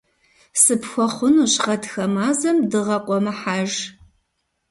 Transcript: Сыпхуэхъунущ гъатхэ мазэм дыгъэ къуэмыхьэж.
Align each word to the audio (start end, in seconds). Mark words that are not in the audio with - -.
Сыпхуэхъунущ 0.61 1.53
гъатхэ 1.63 2.05
мазэм 2.13 2.57
дыгъэ 2.69 2.97
къуэмыхьэж. 3.05 3.71